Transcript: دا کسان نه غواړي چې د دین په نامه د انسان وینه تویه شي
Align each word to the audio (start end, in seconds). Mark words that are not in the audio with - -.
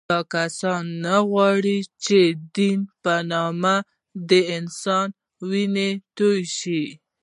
دا 0.09 0.19
کسان 0.33 0.83
نه 1.05 1.15
غواړي 1.29 1.77
چې 2.05 2.19
د 2.31 2.35
دین 2.55 2.79
په 3.03 3.13
نامه 3.31 3.75
د 4.29 4.31
انسان 4.55 5.07
وینه 5.49 5.87
تویه 6.17 6.45
شي 6.57 6.83